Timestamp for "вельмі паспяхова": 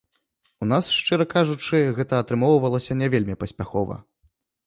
3.17-3.99